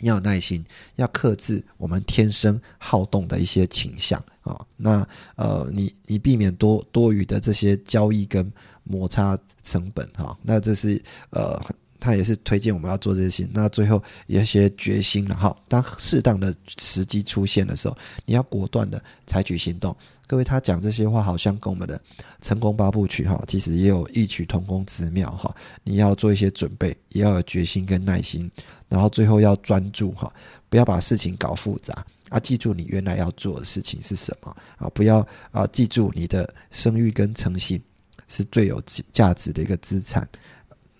[0.00, 0.64] 要有耐心，
[0.96, 4.60] 要克制我们天生好动的一些倾向啊。
[4.76, 5.06] 那
[5.36, 8.50] 呃，你你避免多多余的这些交易跟
[8.84, 10.36] 摩擦成本哈。
[10.42, 11.60] 那这是呃，
[12.00, 13.44] 他也是推荐我们要做这些。
[13.44, 15.56] 事那最后有一些决心了哈。
[15.68, 19.96] 当适当的时机出现的时候，你要果断的采取行动。
[20.28, 21.98] 各位，他讲这些话好像跟我们的
[22.42, 25.52] 成功八部曲哈，其实也有异曲同工之妙哈。
[25.82, 28.48] 你要做一些准备，也要有决心跟耐心。
[28.90, 30.30] 然后最后要专注哈，
[30.68, 32.38] 不要把事情搞复杂啊！
[32.38, 34.88] 记住你原来要做的事情是什么啊！
[34.92, 35.66] 不要啊！
[35.68, 37.82] 记住你的声誉跟诚信
[38.28, 40.28] 是最有价值的一个资产，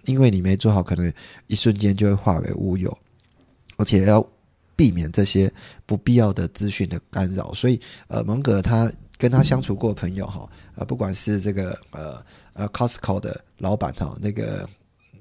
[0.07, 1.13] 因为你没做好，可能
[1.49, 2.97] 一瞬间就会化为乌有，
[3.77, 4.27] 而且要
[4.75, 5.53] 避免这些
[5.85, 7.53] 不必要的资讯的干扰。
[7.53, 14.67] 所以呃，蒙格他跟他相处过朋友哈，呃，不管是这个呃呃 Costco 的老板哈，那个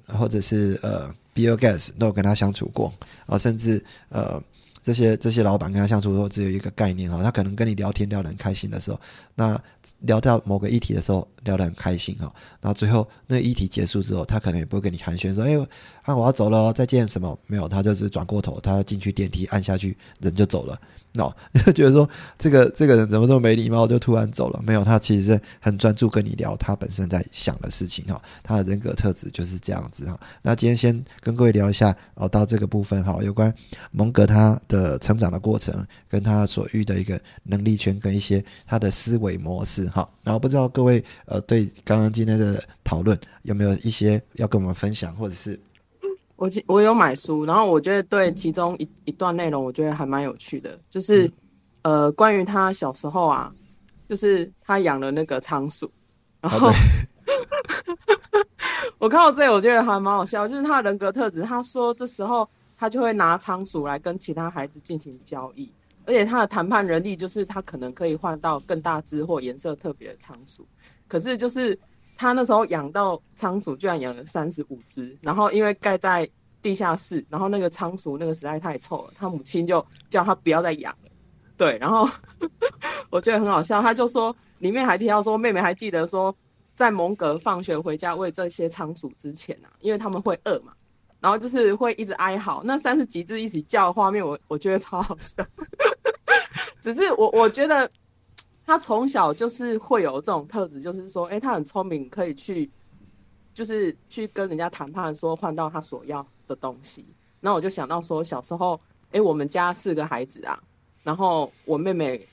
[0.05, 1.13] 或者是呃。
[1.37, 2.91] Bill Gates 都有跟他相处过
[3.27, 4.41] 啊，甚至呃
[4.81, 8.99] 这些这些老板跟他相处时候，只有一个概念哈，他可能跟你聊天聊得很开心的时候，
[9.35, 9.55] 那
[9.99, 12.23] 聊到某个议题的时候聊得很开心哈，
[12.59, 15.55] 然后最后那议题结束之后，他可能也不会跟你寒暄说，哎，
[16.01, 20.81] 啊我要走了，再见什么没有，他就是转过头，他要进去电梯按下去，人就走了。
[21.17, 24.61] 哦， 就觉得说这个这个人怎么这么没礼貌，就突然走了？
[24.63, 28.21] 没有，他其实是很专注跟你聊他本身在想的事情哈。
[28.43, 30.19] 他的人格特质就是这样子哈。
[30.41, 33.53] 那今天先跟各位聊一下哦，到这个部分哈，有关
[33.91, 40.07] 蒙格他的成长的过程，跟他所遇的一个能力圈，跟一些他的思维模式哈。
[40.23, 45.59] 然后不知道各位呃，对刚刚今天的讨论有没有一些要跟我们分享，或者是？
[46.37, 51.29] 我我有买书，然后我觉得对其中一一段内容，我觉得还蛮有趣的，就是
[51.81, 53.51] 呃，关于他小时候啊，
[54.07, 55.91] 就是他养了那个仓鼠，
[56.39, 56.71] 然后
[58.99, 62.47] 我看到这，我觉得还蛮好笑，就是他人格特质，他说这时候
[62.77, 65.71] 他就会拿仓鼠来跟其他孩子进行交易，
[66.05, 70.67] 而且他的谈判能力就是他可能可以换到更大只或颜色特别的仓鼠，
[71.07, 71.77] 可是就是。
[72.17, 76.27] 他那时候养到仓鼠，居然养了三十五只，然后因为盖在
[76.61, 81.09] 地下室，然后那个仓鼠那个实在太臭了，他母亲就叫他不要再养了。
[81.55, 82.09] 对，然后
[83.11, 86.35] 我觉得很好笑，他就说里面还提到说，妹妹还记得说，
[86.75, 90.73] 在蒙格放学回家喂这些仓鼠之前啊，因为他们会饿嘛，
[91.19, 95.45] 然后就是会一直哀嚎，那三十几只一起叫的画面，我我觉得超好笑。
[96.81, 97.89] 只是我我觉得。
[98.67, 102.69] 他从小就是会有这种特质，就是说，哎，他很聪明，可以去，
[103.53, 107.05] 就是去跟人家谈判，说换到他所要的东西。
[107.39, 108.77] 那我就想到说，小时候，
[109.11, 110.61] 哎，我们家四个孩子啊，
[111.01, 112.27] 然后我妹妹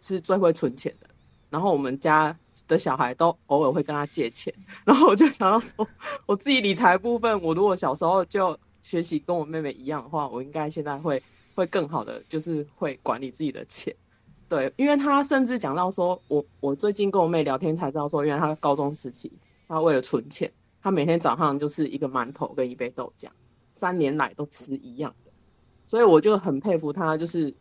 [0.00, 1.06] 是最会存钱的，
[1.50, 2.34] 然后我们家
[2.66, 4.50] 的小孩都偶尔会跟他借钱，
[4.82, 5.86] 然后我就想到说，
[6.24, 11.22] 我自己理财部分，我如果小时候就学习跟我妹妹一样的话，我应该现在会
[11.54, 13.94] 会更好的，就是会管理自己的钱。
[14.48, 19.32] 对，因为他甚至讲到说，我我最近跟我妹聊天才知道说，原来他高中时期，
[19.66, 20.48] 他为了存钱，
[20.80, 23.26] 他每天早上就是一个馒头跟一杯豆浆，
[23.72, 25.32] 三年来都吃一样的，
[25.84, 27.52] 所以我就很佩服他，就是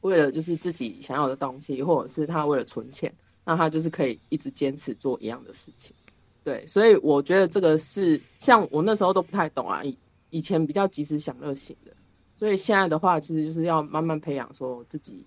[0.00, 3.12] 为了就是自己想要的东西，或者是他为了存钱，
[3.44, 5.94] 那他就是可以一直坚持做一样的事情。
[6.42, 9.94] 对，所以我觉得这个是像我那时候都不太懂啊，以
[10.30, 11.92] 以前比较及时享乐型的，
[12.34, 15.26] 所以现在的话，其实就是要慢慢培养说自己。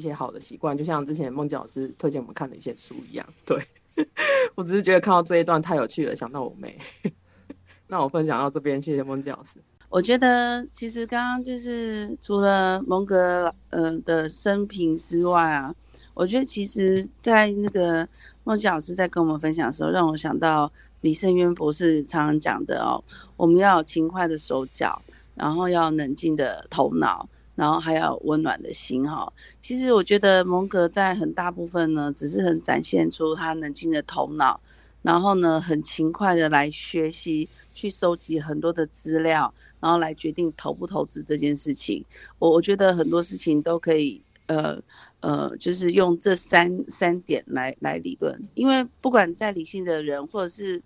[0.00, 3.26] 一些好的习惯，就像之前孟姐老师推荐我们看的一些书一样。
[3.44, 3.62] 对
[4.56, 6.78] 我只是觉得看到这一段太有趣了，想到我妹。
[7.86, 9.60] 那我分享到这边，谢谢孟姐老师。
[9.90, 15.74] 我觉得其实刚刚就是除了蒙格呃的生平之外啊，
[16.14, 18.08] 我觉得其实在那个
[18.44, 23.04] 孟姐老师在跟我们分享的时候，让我想到李胜渊博士常常讲的哦，
[23.36, 25.02] 我们要有勤快的手脚，
[25.34, 27.28] 然后要冷静的头脑。
[27.60, 29.30] 然后还有温暖的心哈，
[29.60, 34.58] 其实我觉得蒙格在很大部分呢，只是很展现出他冷静的头脑，
[35.02, 42.02] 然后呢很勤快的来学习，去收集很多的资料，然后来决定投不投资这件事情。
[42.38, 44.82] 我我觉得很多事情都可以，呃
[45.20, 50.82] 呃，就是用这三三点来来理论，因为不管在理性的人，或者是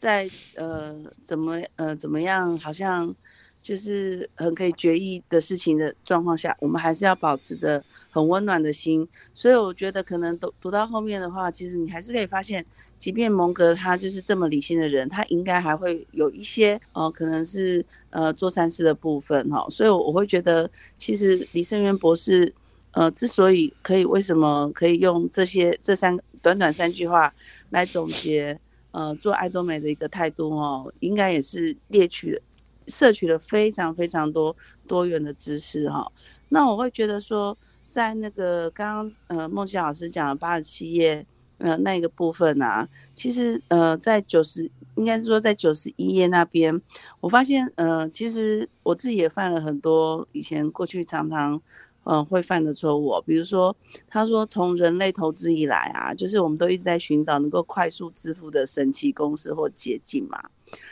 [0.00, 3.14] 在呃怎么呃怎么样，好像。
[3.62, 9.06] 就是很可以决议的事情的状况下，我们还是要保持着很温暖的心。
[9.34, 12.64] 所以我觉得可能读读到后面的话，其实你还是可以发现，
[12.98, 19.64] 即便蒙格他就是这么理性的人，他应该还会有一些呃，可能是呃做善事的部分哈。
[19.70, 22.52] 所以我会觉得，其实李胜渊博士
[22.90, 27.32] 呃之所以可以为什么可以用这些这三短短三句话
[27.70, 28.58] 来总结
[28.90, 32.40] 呃做爱多美的一个态度哦，应该也是列举。
[32.86, 34.54] 摄取了非常非常多
[34.86, 36.10] 多元的知识哈，
[36.48, 37.56] 那我会觉得说，
[37.88, 41.24] 在那个刚刚呃孟琪老师讲的八十七页
[41.58, 46.80] 呃那个部分啊，其实呃在九十应该是说在九十一页那边，
[47.20, 51.60] 我发现呃其实我自己也犯了很多以前过去常常
[52.04, 53.74] 嗯会犯的错误，比如说
[54.08, 60.42] 他说从人类投资以来啊，就是我们都一直在寻找能够快速致富的神奇公式或捷径嘛。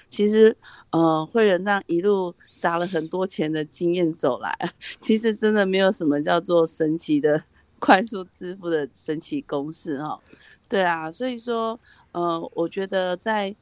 [0.08, 0.56] 其实，
[0.90, 4.52] 呃，会员这样一路砸了很多钱的经验走来，
[4.98, 7.42] 其实真的没有什么叫做神奇的
[7.78, 10.20] 快速支付的神奇公式哈。
[10.68, 11.78] 对啊，所以说，
[12.12, 13.54] 呃，我觉得在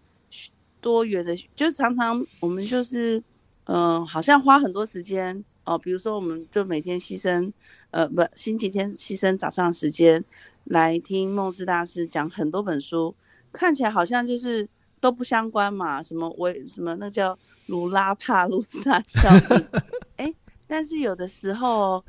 [0.80, 3.22] 多元的，就常常我们就是，
[3.64, 7.52] 嗯，好像花很多时间哦，比如说我们就每天牺牲，
[7.90, 10.24] 呃，不，星期天牺牲早上时间
[10.64, 13.14] 来听梦师大师讲很多本书，
[13.52, 14.68] 看起来好像就是。
[15.00, 16.02] 都不相关嘛？
[16.02, 19.68] 什么为什么那叫卢拉帕鲁萨效应？
[20.16, 20.34] 哎，
[20.66, 22.04] 但是有的时候，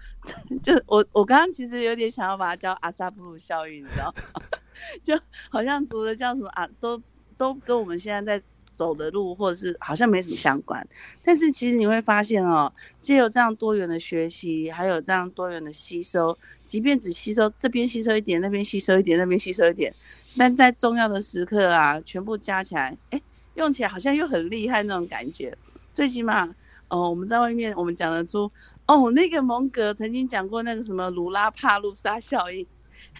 [0.63, 4.41] 就我我刚刚其实有点想要把它叫阿萨布鲁效应，你知道吗？
[5.03, 5.19] 就
[5.49, 7.01] 好像读的叫什么啊，都
[7.37, 8.45] 都跟我们现在在
[8.79, 10.87] 走的路，或者是好像没什么相关。
[11.21, 12.71] 但是其实你会发现哦，
[13.01, 19.93] 借由这样多元的学习，还有这样多元的吸收，即便只吸收这边吸收一点，那边吸收一点，那边吸收一点。
[20.37, 23.21] 但在重要的时刻啊，全部加起来，哎，
[23.55, 25.57] 用起来好像又很厉害那种感觉。
[25.93, 26.47] 最起码，
[26.87, 28.49] 哦，我们在外面，我们讲得出，
[28.87, 32.65] 哦，那个蒙格曾经讲过那个什么卢拉帕路沙效应，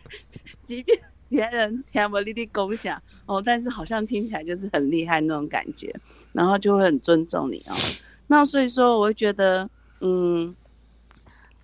[0.64, 0.98] 即便
[1.30, 5.94] 别人听不哩哩共享，哦，但是好像听起来就是很厉害那种感觉，
[6.34, 7.76] 然后就会很尊重你哦。
[8.28, 9.70] 那所以说，我会觉得，
[10.02, 10.54] 嗯，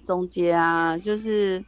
[0.03, 1.61] 总结啊，就是。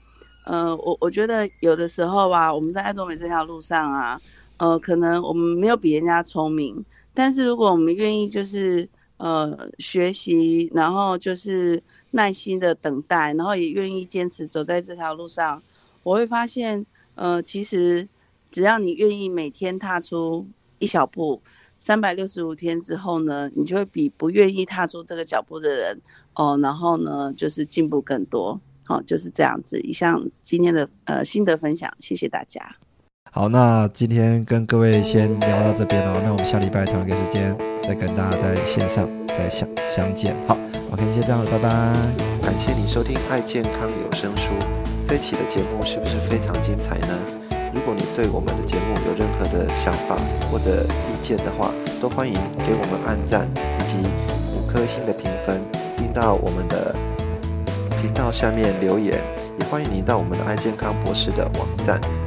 [0.50, 4.22] 呃，我我觉得有的时候啊，我们在爱多美这条路上啊，
[4.56, 8.88] 呃，可能我们没有比人家聪明，但是如果我们愿意就是
[9.18, 15.62] 呃学习，然后就是耐心的等待，然后也愿意坚持走在这条路上，
[16.02, 16.86] 我会发现，
[17.18, 18.08] 呃，其实
[18.50, 20.48] 只要你愿意每天踏出
[20.80, 21.42] 一小步，
[21.78, 26.02] 三百六十五天之后呢，你就会比不愿意踏出这个脚步的人，
[26.36, 28.60] 哦，然后呢，就是进步更多。
[28.84, 29.78] 好，就是这样子。
[29.82, 32.62] 以上今天的呃心得分享，谢谢大家。
[33.32, 36.22] 好，那今天跟各位先聊到这边哦。
[36.24, 37.54] 那我们下礼拜同一个时间
[37.84, 40.34] 再跟大家在线上再相相见。
[40.48, 40.58] 好
[40.92, 41.70] ，OK，先这样，拜拜。
[42.42, 44.54] 感谢你收听爱健康有声书。
[45.08, 47.18] 这期的节目是不是非常精彩呢？
[47.74, 50.18] 如果你对我们的节目有任何的想法
[50.52, 52.34] 或者意见的话，都欢迎
[52.66, 53.48] 给我们按赞
[53.80, 54.06] 以及
[54.54, 55.64] 五颗星的评分，
[55.96, 56.94] 并到我们的。
[58.02, 59.18] 频道下面留言，
[59.58, 62.00] 也欢迎您到我们的爱健康博士的网站